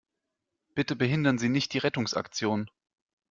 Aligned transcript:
Bitte 0.73 0.95
behindern 0.95 1.37
Sie 1.37 1.47
nicht 1.47 1.73
die 1.73 1.77
Rettungsaktion! 1.77 2.71